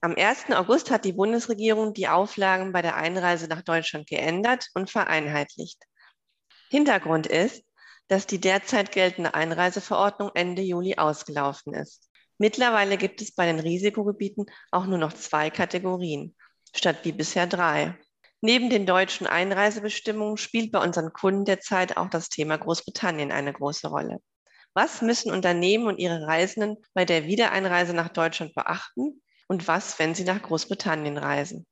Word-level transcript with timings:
Am 0.00 0.14
1. 0.14 0.52
August 0.52 0.92
hat 0.92 1.04
die 1.04 1.12
Bundesregierung 1.12 1.92
die 1.92 2.06
Auflagen 2.06 2.72
bei 2.72 2.82
der 2.82 2.94
Einreise 2.94 3.48
nach 3.48 3.62
Deutschland 3.62 4.06
geändert 4.06 4.68
und 4.74 4.90
vereinheitlicht. 4.90 5.82
Hintergrund 6.70 7.26
ist, 7.26 7.64
dass 8.06 8.24
die 8.24 8.40
derzeit 8.40 8.92
geltende 8.92 9.34
Einreiseverordnung 9.34 10.30
Ende 10.34 10.62
Juli 10.62 10.94
ausgelaufen 10.98 11.74
ist. 11.74 12.08
Mittlerweile 12.38 12.96
gibt 12.96 13.20
es 13.22 13.34
bei 13.34 13.46
den 13.46 13.58
Risikogebieten 13.58 14.46
auch 14.70 14.86
nur 14.86 14.98
noch 14.98 15.12
zwei 15.14 15.50
Kategorien, 15.50 16.36
statt 16.72 16.98
wie 17.02 17.10
bisher 17.10 17.48
drei. 17.48 17.98
Neben 18.40 18.70
den 18.70 18.86
deutschen 18.86 19.26
Einreisebestimmungen 19.26 20.36
spielt 20.36 20.70
bei 20.70 20.80
unseren 20.80 21.12
Kunden 21.12 21.44
derzeit 21.44 21.96
auch 21.96 22.08
das 22.08 22.28
Thema 22.28 22.56
Großbritannien 22.56 23.32
eine 23.32 23.52
große 23.52 23.88
Rolle. 23.88 24.20
Was 24.74 25.02
müssen 25.02 25.32
Unternehmen 25.32 25.88
und 25.88 25.98
ihre 25.98 26.24
Reisenden 26.24 26.76
bei 26.94 27.04
der 27.04 27.24
Wiedereinreise 27.24 27.94
nach 27.94 28.10
Deutschland 28.10 28.54
beachten 28.54 29.20
und 29.48 29.66
was, 29.66 29.98
wenn 29.98 30.14
sie 30.14 30.24
nach 30.24 30.42
Großbritannien 30.42 31.18
reisen? 31.18 31.66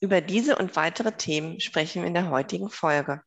Über 0.00 0.22
diese 0.22 0.56
und 0.56 0.76
weitere 0.76 1.12
Themen 1.12 1.60
sprechen 1.60 2.02
wir 2.02 2.08
in 2.08 2.14
der 2.14 2.30
heutigen 2.30 2.70
Folge. 2.70 3.20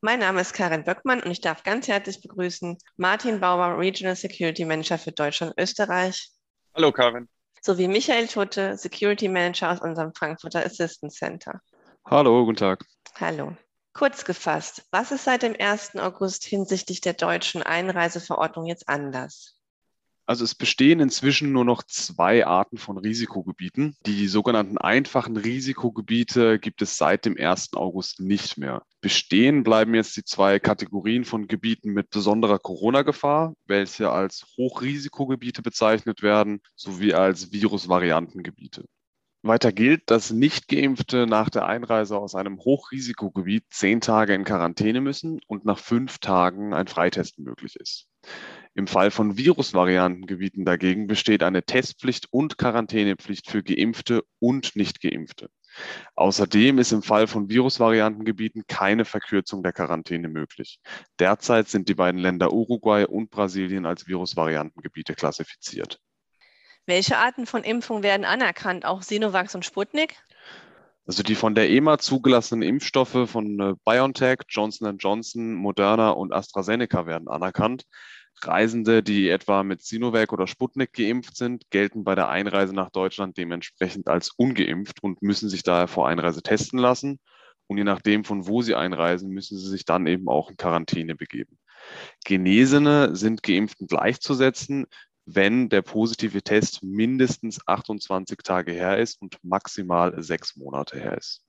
Mein 0.00 0.20
Name 0.20 0.40
ist 0.40 0.52
Karin 0.52 0.84
Böckmann 0.84 1.22
und 1.22 1.30
ich 1.30 1.40
darf 1.40 1.64
ganz 1.64 1.88
herzlich 1.88 2.22
begrüßen 2.22 2.78
Martin 2.96 3.40
Bauer, 3.40 3.78
Regional 3.78 4.14
Security 4.14 4.64
Manager 4.64 4.98
für 4.98 5.12
Deutschland 5.12 5.54
und 5.56 5.62
Österreich. 5.62 6.30
Hallo 6.74 6.92
Karin. 6.92 7.28
Sowie 7.60 7.88
Michael 7.88 8.28
Tutte, 8.28 8.76
Security 8.76 9.28
Manager 9.28 9.70
aus 9.70 9.80
unserem 9.80 10.12
Frankfurter 10.14 10.64
Assistance 10.64 11.18
Center. 11.18 11.60
Hallo, 12.04 12.44
guten 12.44 12.56
Tag. 12.56 12.84
Hallo. 13.20 13.56
Kurz 13.92 14.24
gefasst, 14.24 14.84
was 14.90 15.12
ist 15.12 15.24
seit 15.24 15.42
dem 15.42 15.54
1. 15.58 15.96
August 15.96 16.44
hinsichtlich 16.44 17.00
der 17.00 17.12
deutschen 17.12 17.62
Einreiseverordnung 17.62 18.66
jetzt 18.66 18.88
anders? 18.88 19.56
Also 20.24 20.44
es 20.44 20.54
bestehen 20.54 21.00
inzwischen 21.00 21.52
nur 21.52 21.64
noch 21.64 21.82
zwei 21.82 22.46
Arten 22.46 22.78
von 22.78 22.96
Risikogebieten. 22.96 23.96
Die 24.06 24.28
sogenannten 24.28 24.78
einfachen 24.78 25.36
Risikogebiete 25.36 26.58
gibt 26.60 26.80
es 26.80 26.96
seit 26.96 27.24
dem 27.24 27.36
1. 27.36 27.74
August 27.74 28.20
nicht 28.20 28.56
mehr. 28.56 28.82
Bestehen 29.00 29.64
bleiben 29.64 29.94
jetzt 29.94 30.16
die 30.16 30.24
zwei 30.24 30.60
Kategorien 30.60 31.24
von 31.24 31.48
Gebieten 31.48 31.92
mit 31.92 32.10
besonderer 32.10 32.60
Corona-Gefahr, 32.60 33.54
welche 33.66 34.10
als 34.10 34.46
Hochrisikogebiete 34.56 35.60
bezeichnet 35.60 36.22
werden, 36.22 36.60
sowie 36.76 37.14
als 37.14 37.52
Virusvariantengebiete. 37.52 38.84
Weiter 39.44 39.72
gilt, 39.72 40.08
dass 40.08 40.30
Nicht-Geimpfte 40.30 41.26
nach 41.26 41.50
der 41.50 41.66
Einreise 41.66 42.16
aus 42.16 42.36
einem 42.36 42.60
Hochrisikogebiet 42.60 43.64
zehn 43.70 44.00
Tage 44.00 44.34
in 44.34 44.44
Quarantäne 44.44 45.00
müssen 45.00 45.40
und 45.48 45.64
nach 45.64 45.80
fünf 45.80 46.18
Tagen 46.18 46.72
ein 46.72 46.86
Freitest 46.86 47.40
möglich 47.40 47.74
ist. 47.74 48.06
Im 48.74 48.86
Fall 48.86 49.10
von 49.10 49.36
Virusvariantengebieten 49.36 50.64
dagegen 50.64 51.06
besteht 51.06 51.42
eine 51.42 51.62
Testpflicht 51.62 52.28
und 52.30 52.56
Quarantänepflicht 52.56 53.50
für 53.50 53.62
Geimpfte 53.62 54.24
und 54.38 54.76
Nicht-Geimpfte. 54.76 55.50
Außerdem 56.14 56.78
ist 56.78 56.92
im 56.92 57.02
Fall 57.02 57.26
von 57.26 57.48
Virusvariantengebieten 57.48 58.64
keine 58.66 59.04
Verkürzung 59.04 59.62
der 59.62 59.72
Quarantäne 59.72 60.28
möglich. 60.28 60.80
Derzeit 61.18 61.68
sind 61.68 61.88
die 61.88 61.94
beiden 61.94 62.20
Länder 62.20 62.52
Uruguay 62.52 63.04
und 63.06 63.30
Brasilien 63.30 63.86
als 63.86 64.06
Virusvariantengebiete 64.06 65.14
klassifiziert. 65.14 65.98
Welche 66.86 67.18
Arten 67.18 67.46
von 67.46 67.64
Impfungen 67.64 68.02
werden 68.02 68.24
anerkannt? 68.24 68.84
Auch 68.84 69.02
Sinovac 69.02 69.54
und 69.54 69.64
Sputnik? 69.64 70.16
Also 71.06 71.22
die 71.22 71.34
von 71.34 71.54
der 71.54 71.68
EMA 71.68 71.98
zugelassenen 71.98 72.62
Impfstoffe 72.62 73.28
von 73.28 73.60
äh, 73.60 73.74
BioNTech, 73.84 74.40
Johnson 74.48 74.98
Johnson, 74.98 75.54
Moderna 75.54 76.10
und 76.10 76.32
AstraZeneca 76.32 77.06
werden 77.06 77.28
anerkannt. 77.28 77.84
Reisende, 78.40 79.02
die 79.02 79.28
etwa 79.28 79.62
mit 79.62 79.82
Sinovac 79.82 80.32
oder 80.32 80.46
Sputnik 80.46 80.92
geimpft 80.92 81.36
sind, 81.36 81.70
gelten 81.70 82.04
bei 82.04 82.14
der 82.14 82.28
Einreise 82.28 82.74
nach 82.74 82.90
Deutschland 82.90 83.36
dementsprechend 83.36 84.08
als 84.08 84.30
ungeimpft 84.30 85.02
und 85.02 85.22
müssen 85.22 85.48
sich 85.48 85.62
daher 85.62 85.88
vor 85.88 86.08
Einreise 86.08 86.42
testen 86.42 86.78
lassen. 86.78 87.20
Und 87.68 87.78
je 87.78 87.84
nachdem, 87.84 88.24
von 88.24 88.46
wo 88.46 88.62
sie 88.62 88.74
einreisen, 88.74 89.30
müssen 89.30 89.58
sie 89.58 89.68
sich 89.68 89.84
dann 89.84 90.06
eben 90.06 90.28
auch 90.28 90.50
in 90.50 90.56
Quarantäne 90.56 91.14
begeben. 91.14 91.58
Genesene 92.24 93.14
sind 93.14 93.42
Geimpften 93.42 93.86
gleichzusetzen, 93.86 94.86
wenn 95.24 95.68
der 95.68 95.82
positive 95.82 96.42
Test 96.42 96.82
mindestens 96.82 97.60
28 97.66 98.38
Tage 98.38 98.72
her 98.72 98.98
ist 98.98 99.20
und 99.22 99.38
maximal 99.42 100.20
sechs 100.22 100.56
Monate 100.56 100.98
her 100.98 101.16
ist. 101.16 101.44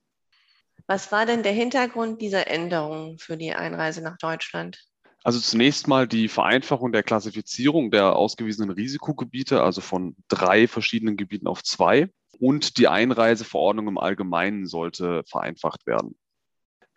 Was 0.86 1.12
war 1.12 1.26
denn 1.26 1.42
der 1.42 1.52
Hintergrund 1.52 2.20
dieser 2.20 2.46
Änderung 2.46 3.18
für 3.18 3.36
die 3.36 3.54
Einreise 3.54 4.02
nach 4.02 4.18
Deutschland? 4.18 4.84
Also 5.24 5.40
zunächst 5.40 5.88
mal 5.88 6.06
die 6.06 6.28
Vereinfachung 6.28 6.92
der 6.92 7.02
Klassifizierung 7.02 7.90
der 7.90 8.14
ausgewiesenen 8.14 8.70
Risikogebiete, 8.70 9.62
also 9.62 9.80
von 9.80 10.16
drei 10.28 10.68
verschiedenen 10.68 11.16
Gebieten 11.16 11.46
auf 11.46 11.62
zwei. 11.64 12.10
Und 12.38 12.76
die 12.76 12.88
Einreiseverordnung 12.88 13.88
im 13.88 13.98
Allgemeinen 13.98 14.66
sollte 14.66 15.22
vereinfacht 15.26 15.86
werden. 15.86 16.14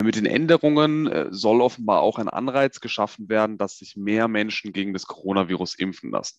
Mit 0.03 0.15
den 0.15 0.27
Änderungen 0.27 1.07
äh, 1.07 1.27
soll 1.31 1.59
offenbar 1.59 2.01
auch 2.01 2.19
ein 2.19 2.29
Anreiz 2.29 2.81
geschaffen 2.81 3.29
werden, 3.29 3.57
dass 3.57 3.79
sich 3.79 3.95
mehr 3.95 4.27
Menschen 4.27 4.71
gegen 4.71 4.93
das 4.93 5.07
Coronavirus 5.07 5.73
impfen 5.73 6.11
lassen. 6.11 6.37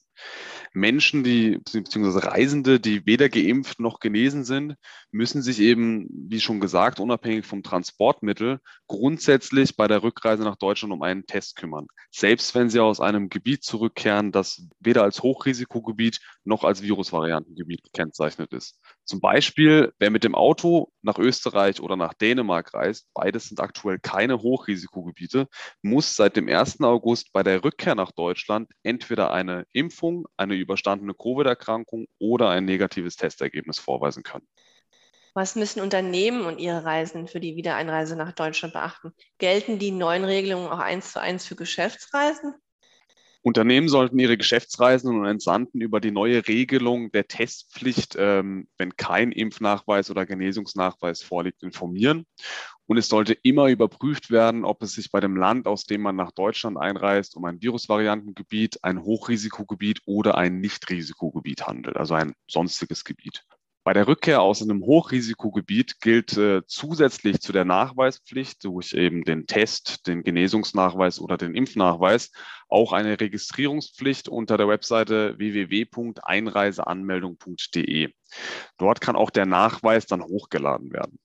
Menschen, 0.73 1.25
die 1.25 1.59
beziehungsweise 1.59 2.25
Reisende, 2.25 2.79
die 2.79 3.05
weder 3.05 3.29
geimpft 3.29 3.81
noch 3.81 3.99
genesen 3.99 4.45
sind, 4.45 4.77
müssen 5.11 5.43
sich 5.43 5.59
eben, 5.59 6.07
wie 6.09 6.39
schon 6.39 6.61
gesagt, 6.61 7.01
unabhängig 7.01 7.47
vom 7.47 7.65
Transportmittel 7.65 8.61
grundsätzlich 8.87 9.75
bei 9.75 9.89
der 9.89 10.05
Rückreise 10.05 10.45
nach 10.45 10.57
Deutschland 10.57 10.93
um 10.95 11.03
einen 11.03 11.27
Test 11.27 11.57
kümmern. 11.57 11.89
Selbst 12.13 12.55
wenn 12.55 12.71
sie 12.71 12.79
aus 12.79 13.01
einem 13.01 13.29
Gebiet 13.29 13.65
zurückkehren, 13.65 14.31
das 14.31 14.69
weder 14.79 15.03
als 15.03 15.25
Hochrisikogebiet 15.25 16.21
noch 16.45 16.63
als 16.63 16.83
Virusvariantengebiet 16.83 17.83
gekennzeichnet 17.83 18.53
ist. 18.53 18.79
Zum 19.09 19.23
Beispiel, 19.23 19.95
wer 19.99 20.11
mit 20.11 20.23
dem 20.23 20.35
Auto 20.35 20.93
nach 21.01 21.19
Österreich 21.19 21.81
oder 21.81 21.97
nach 21.97 22.13
Dänemark 22.13 22.75
reist, 22.75 23.09
beides 23.15 23.47
sind 23.47 23.59
aktuell 23.59 23.99
keine 23.99 24.43
Hochrisikogebiete, 24.43 25.49
muss 25.81 26.15
seit 26.15 26.37
dem 26.37 26.47
1. 26.47 26.83
August 26.83 27.33
bei 27.33 27.43
der 27.43 27.65
Rückkehr 27.65 27.95
nach 27.95 28.13
Deutschland 28.13 28.71
entweder 28.83 29.31
eine 29.31 29.65
Impfung, 29.73 30.27
eine 30.37 30.57
überstandene 30.57 31.15
Covid-Erkrankung 31.15 32.07
oder 32.19 32.51
ein 32.51 32.67
negatives 32.67 33.17
Testergebnis 33.17 33.79
vorweisen 33.79 34.25
können. 34.25 34.47
Was 35.33 35.57
müssen 35.57 35.81
Unternehmen 35.81 36.45
und 36.45 36.59
ihre 36.59 36.85
Reisenden 36.85 37.29
für 37.29 37.41
die 37.41 37.57
Wiedereinreise 37.57 38.15
nach 38.15 38.33
Deutschland 38.33 38.75
beachten? 38.75 39.15
Gelten 39.39 39.79
die 39.79 39.91
neuen 39.91 40.25
Regelungen 40.25 40.69
auch 40.69 40.81
eins 40.81 41.13
zu 41.13 41.21
eins 41.21 41.47
für 41.47 41.57
Geschäftsreisen? 41.57 42.57
Unternehmen 43.43 43.89
sollten 43.89 44.19
ihre 44.19 44.37
Geschäftsreisenden 44.37 45.21
und 45.21 45.27
Entsandten 45.27 45.81
über 45.81 46.01
die 46.01 46.11
neue 46.11 46.49
Regelung 46.49 47.13
der 47.13 47.29
Testpflicht, 47.29 48.17
ähm, 48.19 48.69
wenn 48.79 48.97
kein 48.97 49.33
Impfnachweis 49.33 50.11
oder 50.11 50.27
Genesungsnachweis 50.27 51.23
vorliegt, 51.23 51.63
informieren. 51.63 52.27
Und 52.87 52.97
es 52.97 53.09
sollte 53.09 53.35
immer 53.35 53.69
überprüft 53.69 54.31
werden, 54.31 54.65
ob 54.65 54.83
es 54.83 54.95
sich 54.95 55.11
bei 55.11 55.21
dem 55.21 55.37
Land, 55.37 55.67
aus 55.67 55.85
dem 55.85 56.01
man 56.01 56.17
nach 56.17 56.33
Deutschland 56.33 56.79
einreist, 56.79 57.37
um 57.37 57.45
ein 57.45 57.63
Virusvariantengebiet, 57.63 58.83
ein 58.83 59.03
Hochrisikogebiet 59.03 60.01
oder 60.07 60.37
ein 60.37 60.61
Nichtrisikogebiet 60.61 61.67
handelt, 61.67 61.97
also 61.97 62.15
ein 62.15 62.35
sonstiges 62.49 63.05
Gebiet. 63.05 63.45
Bei 63.89 63.95
der 63.95 64.07
Rückkehr 64.07 64.43
aus 64.43 64.61
einem 64.61 64.83
Hochrisikogebiet 64.83 66.03
gilt 66.03 66.37
äh, 66.37 66.61
zusätzlich 66.67 67.41
zu 67.41 67.55
der 67.55 67.65
Nachweispflicht 67.65 68.63
durch 68.65 68.93
eben 68.93 69.25
den 69.25 69.47
Test, 69.47 70.07
den 70.07 70.23
Genesungsnachweis 70.23 71.19
oder 71.19 71.39
den 71.39 71.55
Impfnachweis 71.55 72.31
auch 72.69 72.93
eine 72.93 73.19
Registrierungspflicht 73.19 74.29
unter 74.29 74.59
der 74.59 74.69
Webseite 74.69 75.39
www.einreiseanmeldung.de. 75.39 78.13
Dort 78.77 79.01
kann 79.01 79.17
auch 79.17 79.31
der 79.31 79.47
Nachweis 79.47 80.05
dann 80.05 80.23
hochgeladen 80.23 80.93
werden. 80.93 81.19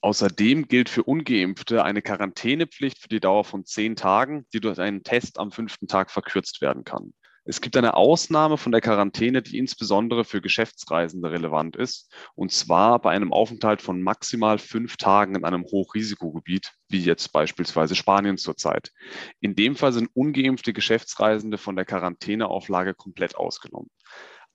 Außerdem 0.00 0.68
gilt 0.68 0.88
für 0.88 1.02
ungeimpfte 1.02 1.84
eine 1.84 2.00
Quarantänepflicht 2.00 3.00
für 3.00 3.08
die 3.08 3.20
Dauer 3.20 3.44
von 3.44 3.66
zehn 3.66 3.96
Tagen, 3.96 4.46
die 4.54 4.60
durch 4.60 4.78
einen 4.78 5.02
Test 5.02 5.38
am 5.38 5.52
fünften 5.52 5.88
Tag 5.88 6.10
verkürzt 6.10 6.62
werden 6.62 6.84
kann. 6.84 7.12
Es 7.48 7.60
gibt 7.60 7.76
eine 7.76 7.94
Ausnahme 7.94 8.58
von 8.58 8.72
der 8.72 8.80
Quarantäne, 8.80 9.40
die 9.40 9.56
insbesondere 9.56 10.24
für 10.24 10.40
Geschäftsreisende 10.40 11.30
relevant 11.30 11.76
ist, 11.76 12.12
und 12.34 12.50
zwar 12.50 13.00
bei 13.00 13.12
einem 13.12 13.32
Aufenthalt 13.32 13.80
von 13.80 14.02
maximal 14.02 14.58
fünf 14.58 14.96
Tagen 14.96 15.36
in 15.36 15.44
einem 15.44 15.62
Hochrisikogebiet, 15.62 16.72
wie 16.88 16.98
jetzt 16.98 17.32
beispielsweise 17.32 17.94
Spanien 17.94 18.36
zurzeit. 18.36 18.90
In 19.38 19.54
dem 19.54 19.76
Fall 19.76 19.92
sind 19.92 20.10
ungeimpfte 20.12 20.72
Geschäftsreisende 20.72 21.56
von 21.56 21.76
der 21.76 21.84
Quarantäneauflage 21.84 22.94
komplett 22.94 23.36
ausgenommen. 23.36 23.90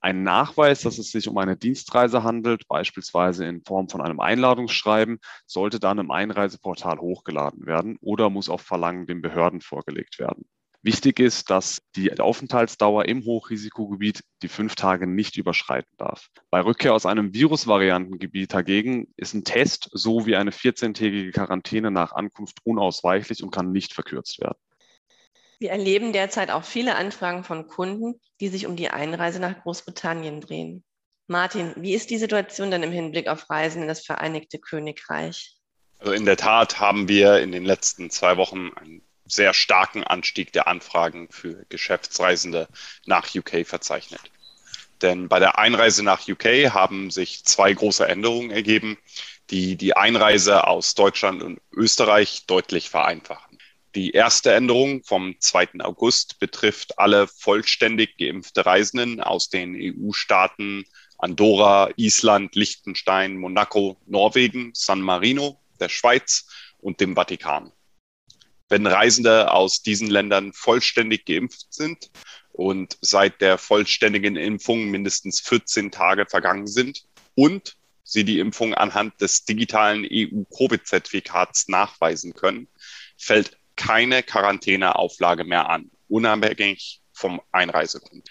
Ein 0.02 0.24
Nachweis, 0.24 0.82
dass 0.82 0.98
es 0.98 1.12
sich 1.12 1.30
um 1.30 1.38
eine 1.38 1.56
Dienstreise 1.56 2.24
handelt, 2.24 2.68
beispielsweise 2.68 3.46
in 3.46 3.64
Form 3.64 3.88
von 3.88 4.02
einem 4.02 4.20
Einladungsschreiben, 4.20 5.20
sollte 5.46 5.80
dann 5.80 6.00
im 6.00 6.12
Einreiseportal 6.12 7.00
hochgeladen 7.00 7.66
werden 7.68 7.98
oder 8.02 8.30
muss 8.30 8.50
auf 8.50 8.62
Verlangen 8.62 9.06
den 9.06 9.22
Behörden 9.22 9.62
vorgelegt 9.62 10.20
werden. 10.20 10.44
Wichtig 10.84 11.20
ist, 11.20 11.52
dass 11.52 11.84
die 11.96 12.20
Aufenthaltsdauer 12.20 13.06
im 13.06 13.24
Hochrisikogebiet 13.24 14.24
die 14.42 14.48
fünf 14.48 14.74
Tage 14.74 15.06
nicht 15.06 15.38
überschreiten 15.38 15.92
darf. 15.98 16.30
Bei 16.50 16.62
Rückkehr 16.62 16.96
aus 16.96 17.06
einem 17.06 17.36
Virusvariantengebiet 17.36 18.52
dagegen 18.52 19.14
ist 19.16 19.36
ein 19.36 19.44
Test 19.44 19.90
sowie 19.94 20.36
eine 20.36 20.50
14-tägige 20.50 21.32
Quarantäne 21.34 21.92
nach 21.92 22.14
Ankunft 22.14 22.58
unausweichlich 22.64 23.44
und 23.44 23.52
kann 23.52 23.72
nicht 23.72 23.94
verkürzt 23.94 24.42
werden. 24.42 24.58
Wir 25.60 25.70
erleben 25.70 26.14
derzeit 26.14 26.50
auch 26.50 26.64
viele 26.64 26.96
Anfragen 26.96 27.44
von 27.44 27.68
Kunden, 27.68 28.20
die 28.40 28.48
sich 28.48 28.66
um 28.66 28.76
die 28.76 28.90
Einreise 28.90 29.40
nach 29.40 29.62
Großbritannien 29.62 30.42
drehen. 30.42 30.84
Martin, 31.28 31.74
wie 31.78 31.94
ist 31.94 32.10
die 32.10 32.18
Situation 32.18 32.72
denn 32.72 32.82
im 32.82 32.92
Hinblick 32.92 33.28
auf 33.28 33.48
Reisen 33.52 33.84
in 33.84 33.88
das 33.88 34.04
Vereinigte 34.04 34.58
Königreich? 34.58 35.56
Also 36.00 36.14
in 36.14 36.26
der 36.26 36.38
Tat 36.38 36.80
haben 36.80 37.08
wir 37.08 37.40
in 37.40 37.52
den 37.52 37.64
letzten 37.64 38.10
zwei 38.10 38.38
Wochen 38.38 38.72
einen 38.74 39.04
sehr 39.32 39.54
starken 39.54 40.04
Anstieg 40.04 40.52
der 40.52 40.68
Anfragen 40.68 41.30
für 41.32 41.66
Geschäftsreisende 41.70 42.68
nach 43.06 43.34
UK 43.34 43.66
verzeichnet. 43.66 44.22
Denn 45.02 45.30
bei 45.30 45.40
der 45.40 45.58
Einreise 45.58 46.04
nach 46.04 46.28
UK 46.28 46.74
haben 46.74 47.10
sich 47.10 47.44
zwei 47.44 47.74
große 47.74 48.08
Änderungen 48.08 48.52
ergeben, 48.52 48.98
die 49.50 49.76
die 49.76 49.96
Einreise 49.96 50.68
aus 50.68 50.94
Deutschland 50.96 51.42
und 51.42 51.60
Österreich 51.72 52.46
deutlich 52.46 52.90
vereinfachen. 52.90 53.58
Die 53.96 54.12
erste 54.12 54.54
Änderung 54.54 55.04
vom 55.04 55.36
2. 55.38 55.80
August 55.80 56.40
betrifft 56.40 56.98
alle 57.00 57.28
vollständig 57.28 58.18
geimpfte 58.18 58.66
Reisenden 58.66 59.20
aus 59.20 59.50
den 59.50 59.76
EU-Staaten 59.76 60.86
Andorra, 61.18 61.90
Island, 61.98 62.56
Liechtenstein, 62.56 63.38
Monaco, 63.38 63.98
Norwegen, 64.08 64.72
San 64.74 65.02
Marino, 65.02 65.60
der 65.80 65.90
Schweiz 65.90 66.48
und 66.80 67.00
dem 67.00 67.16
Vatikan. 67.16 67.72
Wenn 68.72 68.88
Reisende 68.88 69.52
aus 69.52 69.82
diesen 69.82 70.10
Ländern 70.10 70.54
vollständig 70.54 71.26
geimpft 71.26 71.74
sind 71.74 72.10
und 72.54 72.98
seit 73.02 73.42
der 73.42 73.58
vollständigen 73.58 74.38
Impfung 74.38 74.86
mindestens 74.86 75.42
14 75.42 75.92
Tage 75.92 76.26
vergangen 76.26 76.68
sind 76.68 77.04
und 77.36 77.76
sie 78.06 78.24
die 78.24 78.40
Impfung 78.40 78.74
anhand 78.74 79.20
des 79.20 79.44
digitalen 79.44 80.08
EU-Covid-Zertifikats 80.10 81.68
nachweisen 81.68 82.34
können, 82.34 82.70
fällt 83.18 83.58
keine 83.76 84.24
Quarantäneauflage 84.24 85.44
mehr 85.44 85.70
an, 85.70 85.92
unabhängig 86.08 87.02
vom 87.12 87.42
Einreisegrund. 87.52 88.30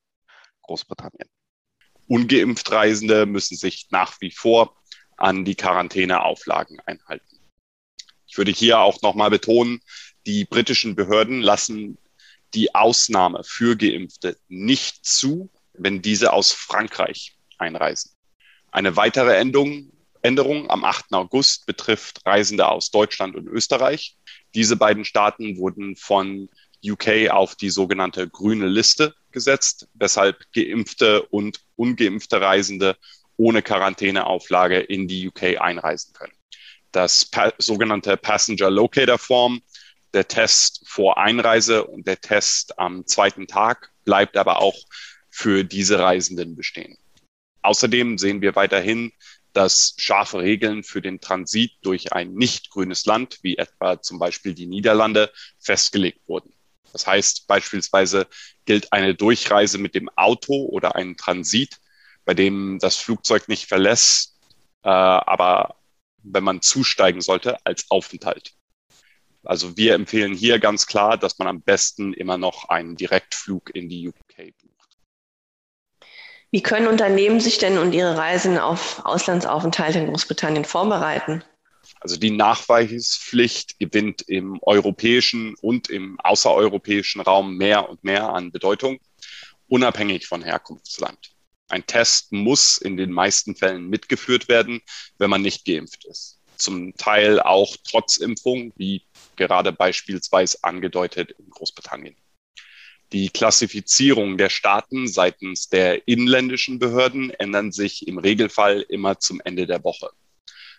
Großbritannien. 0.64 1.30
Ungeimpft 2.08 2.72
Reisende 2.72 3.26
müssen 3.26 3.56
sich 3.56 3.88
nach 3.92 4.20
wie 4.20 4.32
vor 4.32 4.76
an 5.18 5.46
die 5.46 5.56
Quarantäneauflagen 5.56 6.80
einhalten. 6.82 7.43
Ich 8.34 8.38
würde 8.40 8.52
hier 8.52 8.80
auch 8.80 9.00
nochmal 9.04 9.30
betonen, 9.30 9.80
die 10.26 10.44
britischen 10.44 10.96
Behörden 10.96 11.40
lassen 11.40 12.00
die 12.56 12.74
Ausnahme 12.74 13.44
für 13.46 13.78
Geimpfte 13.78 14.38
nicht 14.48 15.06
zu, 15.06 15.52
wenn 15.74 16.02
diese 16.02 16.34
aus 16.34 16.52
Frankreich 16.52 17.36
einreisen. 17.60 18.10
Eine 18.72 18.96
weitere 18.96 19.36
Änderung, 19.36 19.92
Änderung 20.24 20.72
am 20.72 20.84
8. 20.84 21.14
August 21.14 21.68
betrifft 21.68 22.26
Reisende 22.26 22.68
aus 22.70 22.90
Deutschland 22.90 23.36
und 23.36 23.46
Österreich. 23.46 24.18
Diese 24.56 24.78
beiden 24.78 25.06
Staaten 25.06 25.58
wurden 25.58 25.96
von 25.96 26.50
UK 26.84 27.30
auf 27.30 27.54
die 27.54 27.70
sogenannte 27.70 28.28
grüne 28.28 28.66
Liste 28.66 29.14
gesetzt, 29.30 29.88
weshalb 29.94 30.52
geimpfte 30.54 31.22
und 31.22 31.60
ungeimpfte 31.76 32.42
Reisende 32.42 32.98
ohne 33.38 33.62
Quarantäneauflage 33.62 34.80
in 34.80 35.08
die 35.08 35.28
UK 35.28 35.62
einreisen 35.62 36.14
können. 36.14 36.34
Das 36.94 37.26
pa 37.26 37.52
sogenannte 37.58 38.16
Passenger 38.16 38.70
Locator 38.70 39.18
Form, 39.18 39.62
der 40.14 40.28
Test 40.28 40.84
vor 40.86 41.18
Einreise 41.18 41.86
und 41.86 42.08
der 42.08 42.22
Test 42.22 42.80
am 42.80 43.06
zweiten 43.06 43.48
Tag 43.48 43.92
bleibt 44.06 44.38
aber 44.38 44.60
auch 44.60 44.78
für 45.30 45.66
diese 45.66 46.00
Reisenden 46.00 46.56
bestehen. 46.56 46.98
Außerdem 47.64 48.18
sehen 48.18 48.42
wir 48.42 48.56
weiterhin, 48.56 49.12
dass 49.52 49.96
scharfe 49.98 50.40
Regeln 50.40 50.84
für 50.84 51.02
den 51.02 51.20
Transit 51.20 51.72
durch 51.82 52.14
ein 52.14 52.34
nicht 52.34 52.70
grünes 52.70 53.06
Land, 53.06 53.40
wie 53.42 53.58
etwa 53.58 54.02
zum 54.02 54.20
Beispiel 54.20 54.54
die 54.54 54.68
Niederlande, 54.68 55.32
festgelegt 55.60 56.22
wurden. 56.28 56.54
Das 56.94 57.06
heißt 57.08 57.48
beispielsweise 57.48 58.28
gilt 58.66 58.94
eine 58.94 59.16
Durchreise 59.16 59.78
mit 59.78 59.96
dem 59.96 60.10
Auto 60.16 60.54
oder 60.66 60.96
ein 60.96 61.18
Transit 61.18 61.80
bei 62.26 62.34
dem 62.34 62.80
das 62.80 62.98
Flugzeug 62.98 63.48
nicht 63.48 63.68
verlässt, 63.68 64.38
äh, 64.84 64.90
aber 64.90 65.76
wenn 66.24 66.44
man 66.44 66.62
zusteigen 66.62 67.22
sollte, 67.22 67.58
als 67.66 67.90
Aufenthalt. 67.90 68.56
Also 69.44 69.76
wir 69.76 69.94
empfehlen 69.94 70.34
hier 70.34 70.60
ganz 70.60 70.88
klar, 70.88 71.18
dass 71.18 71.38
man 71.38 71.48
am 71.48 71.62
besten 71.62 72.14
immer 72.14 72.38
noch 72.38 72.70
einen 72.70 72.96
Direktflug 72.96 73.76
in 73.76 73.90
die 73.90 74.08
UK 74.08 74.54
bucht. 74.62 74.98
Wie 76.50 76.64
können 76.64 76.88
Unternehmen 76.88 77.40
sich 77.40 77.58
denn 77.58 77.78
und 77.78 77.94
ihre 77.94 78.18
Reisen 78.18 78.58
auf 78.58 79.02
Auslandsaufenthalte 79.06 80.00
in 80.00 80.08
Großbritannien 80.08 80.66
vorbereiten? 80.66 81.44
Also 82.00 82.18
die 82.18 82.32
Nachweispflicht 82.32 83.80
gewinnt 83.80 84.22
im 84.22 84.60
europäischen 84.62 85.56
und 85.56 85.90
im 85.90 86.20
außereuropäischen 86.20 87.22
Raum 87.22 87.58
mehr 87.58 87.90
und 87.90 88.04
mehr 88.04 88.30
an 88.30 88.52
Bedeutung, 88.52 89.00
unabhängig 89.68 90.28
von 90.28 90.44
Herkunftsland. 90.44 91.33
Ein 91.74 91.88
Test 91.88 92.32
muss 92.32 92.78
in 92.78 92.98
den 92.98 93.12
meisten 93.12 93.56
Fällen 93.56 93.90
mitgeführt 93.90 94.48
werden, 94.48 94.80
wenn 95.18 95.32
man 95.32 95.42
nicht 95.42 95.66
geimpft 95.66 96.06
ist. 96.06 96.40
Zum 96.56 96.96
Teil 96.98 97.40
auch 97.40 97.76
trotz 97.84 98.18
Impfung, 98.18 98.72
wie 98.76 99.02
gerade 99.38 99.72
beispielsweise 99.72 100.60
angedeutet 100.62 101.32
in 101.32 101.50
Großbritannien. 101.50 102.16
Die 103.12 103.30
Klassifizierung 103.30 104.38
der 104.38 104.50
Staaten 104.50 105.08
seitens 105.08 105.68
der 105.68 106.08
inländischen 106.08 106.78
Behörden 106.78 107.32
ändern 107.32 107.72
sich 107.72 108.08
im 108.08 108.20
Regelfall 108.20 108.86
immer 108.88 109.18
zum 109.20 109.42
Ende 109.44 109.66
der 109.66 109.84
Woche 109.84 110.12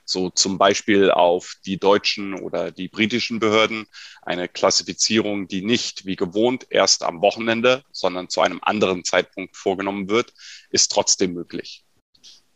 so 0.05 0.31
zum 0.31 0.59
Beispiel 0.59 1.11
auf 1.11 1.55
die 1.65 1.79
deutschen 1.79 2.35
oder 2.35 2.71
die 2.71 2.89
britischen 2.89 3.41
Behörden 3.41 3.87
eine 4.23 4.49
Klassifizierung, 4.49 5.49
die 5.49 5.63
nicht 5.63 6.07
wie 6.07 6.17
gewohnt 6.17 6.67
erst 6.71 7.03
am 7.03 7.21
Wochenende, 7.23 7.83
sondern 7.93 8.29
zu 8.29 8.41
einem 8.41 8.61
anderen 8.63 9.05
Zeitpunkt 9.05 9.57
vorgenommen 9.57 10.09
wird, 10.09 10.33
ist 10.71 10.93
trotzdem 10.93 11.33
möglich. 11.33 11.85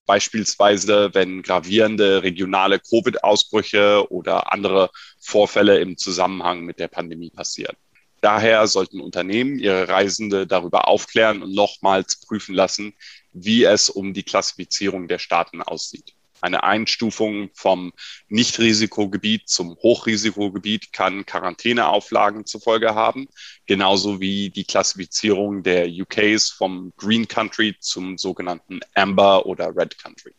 Beispielsweise, 0.07 1.11
wenn 1.13 1.43
gravierende 1.43 2.23
regionale 2.23 2.81
Covid-Ausbrüche 2.81 4.11
oder 4.11 4.53
andere 4.53 4.91
Vorfälle 5.21 5.81
im 5.81 5.99
Zusammenhang 5.99 6.63
mit 6.63 6.79
der 6.79 6.89
Pandemie 6.89 7.31
passieren. 7.31 7.77
Daher 8.21 8.67
sollten 8.67 9.01
Unternehmen 9.01 9.59
ihre 9.59 9.87
Reisende 9.87 10.47
darüber 10.47 10.89
aufklären 10.89 11.43
und 11.43 11.55
nochmals 11.55 12.21
prüfen 12.21 12.55
lassen, 12.55 12.95
wie 13.33 13.65
es 13.65 13.91
um 13.91 14.13
die 14.13 14.25
Klassifizierung 14.25 15.09
der 15.09 15.19
Staaten 15.19 15.63
aussieht. 15.63 16.15
Eine 16.41 16.63
Einstufung 16.63 17.51
vom 17.55 17.93
Nicht-Risikogebiet 18.29 19.49
zum 19.49 19.77
Hochrisikogebiet 19.77 20.93
kann 20.93 21.27
Quarantäneauflagen 21.27 22.47
zur 22.47 22.61
Folge 22.61 22.95
haben, 22.95 23.29
genauso 23.67 24.21
wie 24.21 24.51
die 24.51 24.65
Klassifizierung 24.65 25.63
der 25.63 25.89
UKs 25.89 26.51
vom 26.51 26.93
Green 26.97 27.27
Country 27.27 27.77
zum 27.81 28.19
sogenannten 28.19 28.81
Amber 28.95 29.47
oder 29.47 29.75
Red 29.77 29.99
Country. 29.99 30.35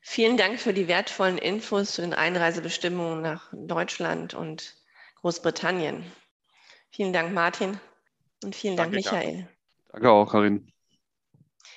Vielen 0.00 0.36
Dank 0.38 0.58
für 0.58 0.72
die 0.72 0.88
wertvollen 0.88 1.36
Infos 1.36 1.92
zu 1.92 2.00
den 2.00 2.14
Einreisebestimmungen 2.14 3.20
nach 3.20 3.48
Deutschland 3.52 4.32
und 4.32 4.74
Großbritannien. 5.20 6.02
Vielen 6.90 7.12
Dank, 7.12 7.34
Martin. 7.34 7.78
Und 8.42 8.54
vielen 8.54 8.76
Dank, 8.76 8.92
Danke, 8.92 9.10
Michael. 9.10 9.48
Danke 9.92 10.10
auch, 10.10 10.30
Karin. 10.30 10.72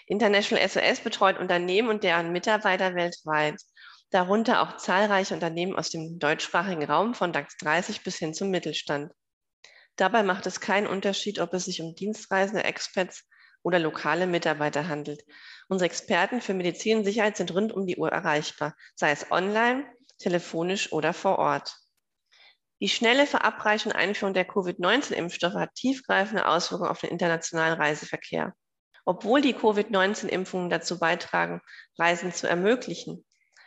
International 0.07 0.67
SOS 0.67 1.01
betreut 1.01 1.39
Unternehmen 1.39 1.89
und 1.89 2.03
deren 2.03 2.31
Mitarbeiter 2.31 2.95
weltweit, 2.95 3.61
darunter 4.11 4.61
auch 4.61 4.77
zahlreiche 4.77 5.33
Unternehmen 5.33 5.75
aus 5.75 5.89
dem 5.89 6.19
deutschsprachigen 6.19 6.83
Raum 6.83 7.13
von 7.13 7.31
DAX 7.31 7.57
30 7.57 8.03
bis 8.03 8.17
hin 8.17 8.33
zum 8.33 8.49
Mittelstand. 8.49 9.11
Dabei 9.95 10.23
macht 10.23 10.45
es 10.45 10.59
keinen 10.59 10.87
Unterschied, 10.87 11.39
ob 11.39 11.53
es 11.53 11.65
sich 11.65 11.81
um 11.81 11.95
Dienstreisende, 11.95 12.63
Expats 12.63 13.25
oder 13.63 13.79
lokale 13.79 14.27
Mitarbeiter 14.27 14.87
handelt. 14.87 15.23
Unsere 15.69 15.85
Experten 15.85 16.41
für 16.41 16.53
Medizin 16.53 16.99
und 16.99 17.05
Sicherheit 17.05 17.37
sind 17.37 17.53
rund 17.53 17.71
um 17.71 17.85
die 17.85 17.97
Uhr 17.97 18.09
erreichbar, 18.09 18.75
sei 18.95 19.11
es 19.11 19.31
online, 19.31 19.85
telefonisch 20.17 20.91
oder 20.91 21.13
vor 21.13 21.39
Ort. 21.39 21.75
Die 22.81 22.89
schnelle 22.89 23.27
Verabreichung 23.27 23.91
und 23.91 23.97
Einführung 23.97 24.33
der 24.33 24.45
Covid-19-Impfstoffe 24.45 25.53
hat 25.53 25.75
tiefgreifende 25.75 26.47
Auswirkungen 26.47 26.89
auf 26.89 26.99
den 26.99 27.11
internationalen 27.11 27.79
Reiseverkehr. 27.79 28.55
Obwohl 29.05 29.41
die 29.41 29.53
Covid-19-Impfungen 29.53 30.69
dazu 30.69 30.99
beitragen, 30.99 31.61
Reisen 31.97 32.33
zu 32.33 32.47
ermöglichen, 32.47 33.25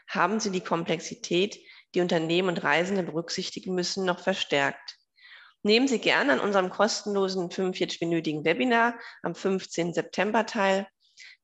haben 0.09 0.41
sie 0.41 0.51
die 0.51 0.61
Komplexität, 0.61 1.59
die 1.95 2.01
Unternehmen 2.01 2.49
und 2.49 2.63
Reisende 2.63 3.03
berücksichtigen 3.03 3.75
müssen, 3.75 4.05
noch 4.05 4.21
verstärkt. 4.21 4.99
Nehmen 5.63 5.89
Sie 5.89 5.99
gerne 5.99 6.35
an 6.35 6.41
unserem 6.41 6.69
kostenlosen 6.69 7.49
45-minütigen 7.49 8.45
Webinar 8.45 8.99
am 9.23 9.35
15. 9.35 9.95
September 9.95 10.45
teil. 10.45 10.87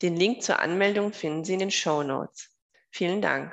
Den 0.03 0.15
Link 0.15 0.43
zur 0.43 0.59
Anmeldung 0.59 1.15
finden 1.15 1.45
Sie 1.45 1.55
in 1.55 1.61
den 1.61 1.71
Show 1.71 2.03
Notes. 2.03 2.51
Vielen 2.91 3.23
Dank. 3.23 3.53